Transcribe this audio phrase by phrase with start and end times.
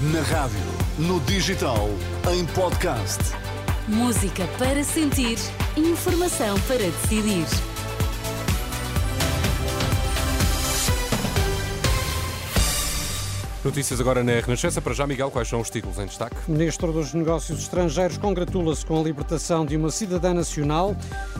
[0.00, 0.60] Na rádio,
[0.96, 1.88] no digital,
[2.32, 3.18] em podcast.
[3.88, 5.36] Música para sentir,
[5.76, 7.44] informação para decidir.
[13.64, 14.80] Notícias agora na Renascença.
[14.80, 16.36] Para já, Miguel, quais são os títulos em destaque?
[16.46, 20.94] O Ministro dos Negócios Estrangeiros congratula-se com a libertação de uma cidadã nacional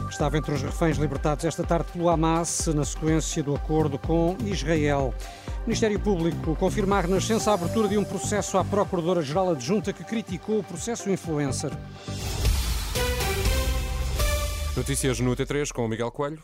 [0.09, 4.37] que estava entre os reféns libertados esta tarde pelo Hamas na sequência do acordo com
[4.45, 5.15] Israel.
[5.69, 10.61] Ministério Público confirma à Renascença a abertura de um processo à Procuradora-Geral Adjunta que criticou
[10.61, 11.71] o processo influencer.
[14.75, 16.43] Notícias no T3 com o Miguel Coelho.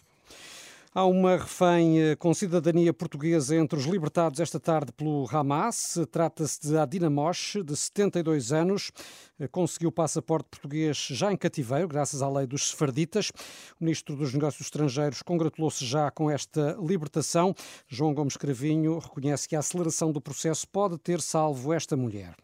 [0.96, 5.98] Há uma refém eh, com cidadania portuguesa entre os libertados esta tarde pelo Hamas.
[6.12, 8.92] Trata-se de Adina Mosh, de 72 anos.
[9.40, 13.32] Eh, conseguiu passaporte português já em cativeiro, graças à lei dos sefarditas.
[13.80, 17.52] O ministro dos Negócios Estrangeiros congratulou-se já com esta libertação.
[17.88, 22.36] João Gomes Cravinho reconhece que a aceleração do processo pode ter salvo esta mulher.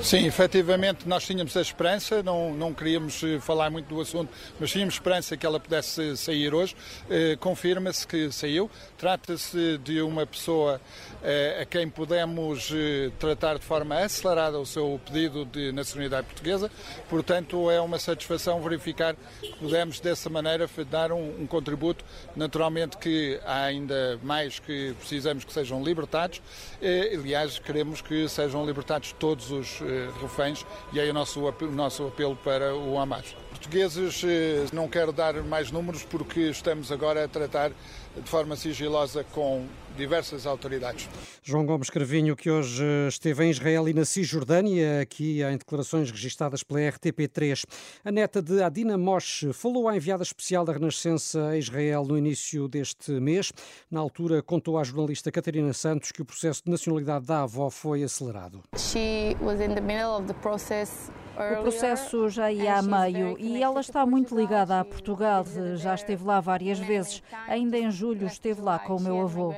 [0.00, 4.70] Sim, efetivamente nós tínhamos a esperança, não, não queríamos eh, falar muito do assunto, mas
[4.70, 6.74] tínhamos esperança que ela pudesse sair hoje.
[7.10, 8.70] Eh, Confirma-se que saiu.
[8.96, 10.80] Trata-se de uma pessoa
[11.22, 16.70] eh, a quem podemos eh, tratar de forma acelerada o seu pedido de nacionalidade portuguesa.
[17.08, 22.04] Portanto, é uma satisfação verificar que pudemos dessa maneira dar um, um contributo.
[22.36, 26.40] Naturalmente que há ainda mais que precisamos que sejam libertados.
[26.80, 29.87] Eh, aliás, queremos que sejam libertados todos os
[30.20, 33.34] reféns e aí o nosso, o nosso apelo para o Hamas.
[33.58, 37.72] Portugueses, eh, não quero dar mais números porque estamos agora a tratar
[38.16, 41.08] de forma sigilosa com diversas autoridades.
[41.42, 46.62] João Gomes Carvinho, que hoje esteve em Israel e na Cisjordânia, aqui em declarações registadas
[46.62, 47.64] pela RTP3.
[48.04, 52.68] A neta de Adina Mosh falou à enviada especial da Renascença a Israel no início
[52.68, 53.52] deste mês.
[53.90, 58.04] Na altura, contou à jornalista Catarina Santos que o processo de nacionalidade da avó foi
[58.04, 58.62] acelerado.
[58.76, 63.62] She was in the middle of the process O processo já ia a meio e
[63.62, 65.44] ela está muito ligada a Portugal.
[65.76, 67.22] Já esteve lá várias vezes.
[67.46, 69.54] Ainda em julho esteve lá com o meu avô.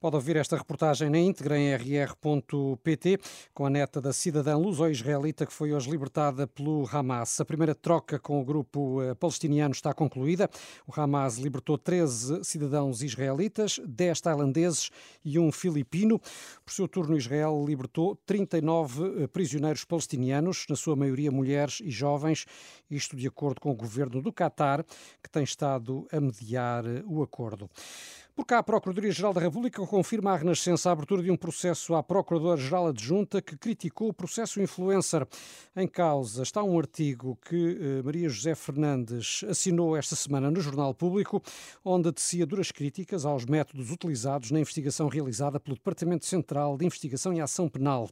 [0.00, 3.18] Pode ouvir esta reportagem na íntegra em rr.pt
[3.54, 7.40] com a neta da cidadã luso-israelita que foi hoje libertada pelo Hamas.
[7.40, 10.48] A primeira troca com o grupo eh, palestiniano está concluída.
[10.86, 14.90] O Hamas libertou 13 cidadãos israelitas, 10 tailandeses
[15.24, 16.20] e um filipino.
[16.64, 22.46] Por seu turno, Israel libertou 39 eh, prisioneiros palestinianos, na sua maioria mulheres e jovens,
[22.90, 24.84] isto de acordo com o governo do Qatar,
[25.22, 27.70] que tem estado a mediar eh, o acordo.
[28.36, 32.02] Por cá, a Procuradoria-Geral da República confirma à Renascença a abertura de um processo à
[32.02, 35.26] Procuradora-Geral Adjunta que criticou o processo influencer.
[35.74, 40.92] Em causa está um artigo que eh, Maria José Fernandes assinou esta semana no Jornal
[40.92, 41.42] Público,
[41.82, 47.32] onde tecia duras críticas aos métodos utilizados na investigação realizada pelo Departamento Central de Investigação
[47.32, 48.06] e Ação Penal.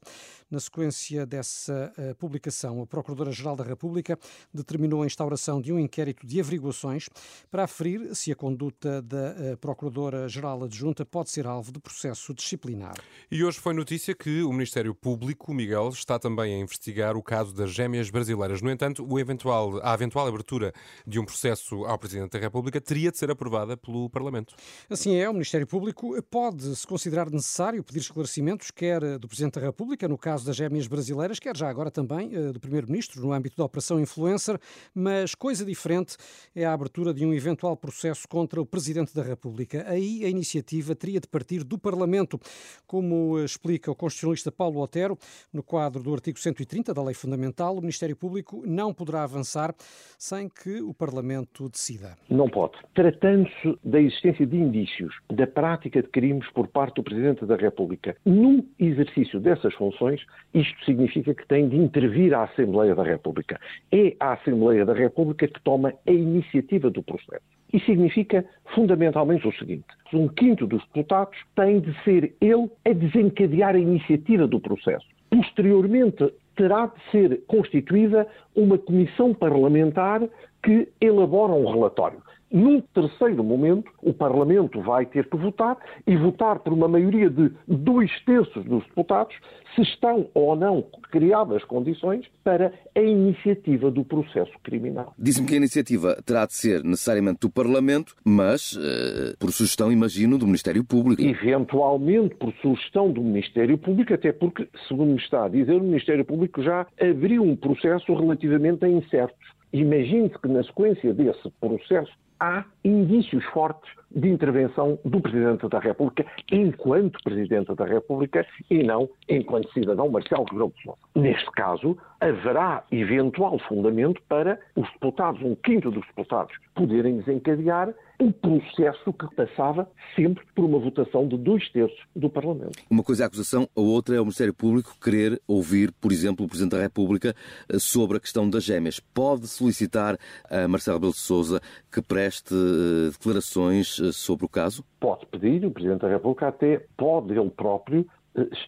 [0.51, 4.19] Na sequência dessa eh, publicação, a Procuradora-Geral da República
[4.55, 7.11] determinou a instauração de um inquérito de averiguações
[7.51, 12.33] para aferir se a conduta da eh, Procuradora Procuradora-Geral Adjunta pode ser alvo de processo
[12.33, 12.95] disciplinar.
[13.31, 17.55] E hoje foi notícia que o Ministério Público, Miguel, está também a investigar o caso
[17.55, 18.63] das gêmeas brasileiras.
[18.63, 20.73] No entanto, o eventual, a eventual abertura
[21.07, 24.55] de um processo ao Presidente da República teria de ser aprovada pelo Parlamento.
[24.89, 29.67] Assim é, o Ministério Público pode se considerar necessário pedir esclarecimentos, quer do Presidente da
[29.67, 33.57] República, no caso das gêmeas brasileiras, quer já agora também eh, do Primeiro-Ministro, no âmbito
[33.57, 34.59] da Operação Influencer,
[34.95, 36.17] mas coisa diferente
[36.55, 39.85] é a abertura de um eventual processo contra o Presidente da República.
[39.89, 42.39] Aí aí a iniciativa teria de partir do Parlamento,
[42.87, 45.19] como explica o constitucionalista Paulo Otero,
[45.53, 49.75] no quadro do artigo 130 da Lei Fundamental, o Ministério Público não poderá avançar
[50.19, 52.17] sem que o Parlamento decida.
[52.29, 52.75] Não pode.
[52.95, 58.17] Tratando-se da existência de indícios da prática de crimes por parte do Presidente da República,
[58.25, 60.21] num exercício dessas funções,
[60.53, 63.59] isto significa que tem de intervir a Assembleia da República.
[63.91, 67.43] É a Assembleia da República que toma a iniciativa do processo.
[67.75, 73.75] E significa fundamentalmente o seguinte: um quinto dos deputados tem de ser ele a desencadear
[73.75, 75.05] a iniciativa do processo.
[75.29, 80.23] Posteriormente, terá de ser constituída uma comissão parlamentar
[80.63, 82.23] que elabora um relatório.
[82.51, 85.77] Num terceiro momento, o Parlamento vai ter que votar
[86.07, 89.35] e votar por uma maioria de dois terços dos deputados
[89.75, 95.13] se estão ou não criadas condições para a iniciativa do processo criminal.
[95.19, 100.39] Diz-me que a iniciativa terá de ser necessariamente do Parlamento, mas uh, por sugestão, imagino,
[100.39, 101.23] do Ministério Público.
[101.23, 106.25] Eventualmente por sugestão do Ministério Público, até porque, segundo me está a dizer, o Ministério
[106.25, 109.55] Público já abriu um processo relativamente a incertos.
[109.73, 116.25] Imagine-se que na sequência desse processo há indícios fortes de intervenção do Presidente da República
[116.51, 120.99] enquanto Presidente da República e não enquanto cidadão Marcelo Rebelo de Sousa.
[121.15, 128.31] Neste caso, haverá eventual fundamento para os deputados, um quinto dos deputados, poderem desencadear um
[128.31, 132.79] processo que passava sempre por uma votação de dois terços do Parlamento.
[132.89, 136.45] Uma coisa é a acusação, a outra é o Ministério Público querer ouvir, por exemplo,
[136.45, 137.35] o Presidente da República
[137.69, 139.01] eh, sobre a questão das gêmeas.
[139.01, 140.17] Pode solicitar
[140.49, 144.85] a Marcelo Rebelo de Sousa que preste eh, declarações eh, sobre o caso?
[145.01, 148.07] Pode pedir, o Presidente da República até pode ele próprio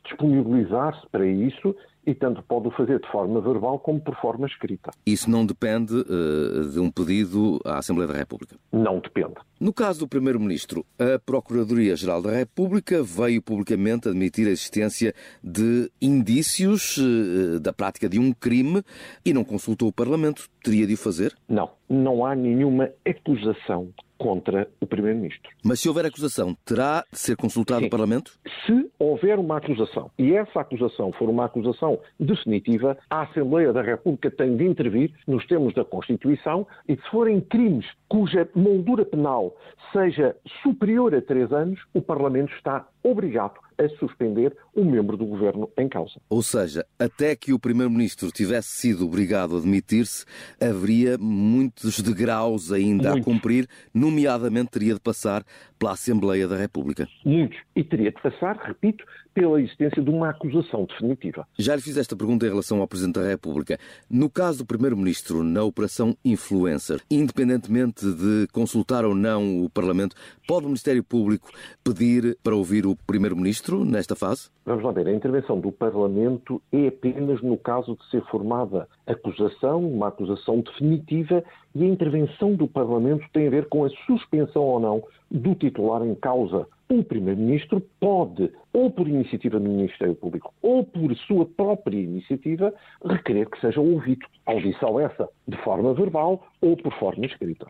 [0.04, 1.74] disponibilizar-se para isso
[2.06, 4.92] e tanto pode o fazer de forma verbal como por forma escrita.
[5.04, 8.56] Isso não depende uh, de um pedido à Assembleia da República?
[8.72, 9.34] Não depende.
[9.58, 16.96] No caso do Primeiro-Ministro, a Procuradoria-Geral da República veio publicamente admitir a existência de indícios
[16.98, 18.82] uh, da prática de um crime
[19.24, 20.48] e não consultou o Parlamento.
[20.62, 21.34] Teria de o fazer?
[21.48, 21.70] Não.
[21.88, 25.50] Não há nenhuma acusação contra o Primeiro-Ministro.
[25.62, 27.86] Mas se houver acusação, terá de ser consultado Sim.
[27.86, 28.38] o Parlamento?
[28.66, 34.30] Se houver uma acusação e essa acusação for uma acusação definitiva, a Assembleia da República
[34.30, 39.54] tem de intervir nos termos da Constituição e se forem crimes cuja moldura penal
[39.92, 45.70] seja superior a três anos, o Parlamento está obrigado a suspender o membro do governo
[45.78, 46.14] em causa.
[46.28, 50.24] Ou seja, até que o primeiro-ministro tivesse sido obrigado a demitir-se,
[50.60, 53.28] haveria muitos degraus ainda muitos.
[53.28, 55.44] a cumprir, nomeadamente teria de passar
[55.78, 57.06] pela Assembleia da República.
[57.24, 57.58] Muitos.
[57.74, 59.04] E teria de passar, repito,
[59.34, 61.46] pela existência de uma acusação definitiva.
[61.58, 63.78] Já lhe fiz esta pergunta em relação ao Presidente da República.
[64.08, 70.16] No caso do Primeiro-Ministro, na Operação Influencer, independentemente de consultar ou não o Parlamento,
[70.48, 71.50] pode o Ministério Público
[71.84, 74.50] pedir para ouvir o Primeiro-Ministro nesta fase?
[74.64, 79.84] Vamos lá ver, a intervenção do Parlamento é apenas no caso de ser formada acusação,
[79.84, 81.44] uma acusação definitiva,
[81.74, 86.04] e a intervenção do Parlamento tem a ver com a suspensão ou não do titular
[86.04, 91.98] em causa o Primeiro-Ministro pode, ou por iniciativa do Ministério Público, ou por sua própria
[91.98, 92.72] iniciativa,
[93.04, 94.26] requerer que seja ouvido.
[94.44, 97.66] Audição essa, de forma verbal ou por forma escrita.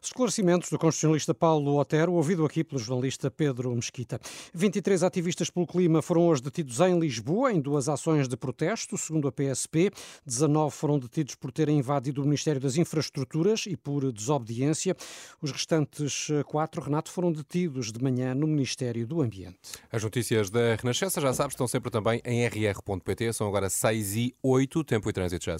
[0.00, 4.20] Esclarecimentos do constitucionalista Paulo Otero, ouvido aqui pelo jornalista Pedro Mesquita.
[4.54, 9.26] 23 ativistas pelo clima foram hoje detidos em Lisboa, em duas ações de protesto, segundo
[9.26, 9.90] a PSP.
[10.24, 14.94] 19 foram detidos por terem invadido o Ministério das Infraestruturas e por desobediência.
[15.42, 19.58] Os restantes quatro, Renato, foram detidos de manhã no Ministério do Ambiente.
[19.90, 23.32] As notícias da Renascença, já sabes, estão sempre também em rr.pt.
[23.32, 25.56] São agora 6 e 8, tempo e trânsito já.